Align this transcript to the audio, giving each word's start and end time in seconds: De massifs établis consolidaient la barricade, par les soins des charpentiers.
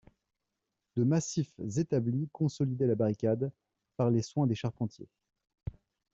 De 0.95 1.03
massifs 1.03 1.53
établis 1.77 2.27
consolidaient 2.33 2.87
la 2.87 2.95
barricade, 2.95 3.51
par 3.97 4.09
les 4.09 4.23
soins 4.23 4.47
des 4.47 4.55
charpentiers. 4.55 5.11